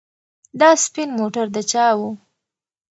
[0.59, 1.99] دا سپین موټر د چا و؟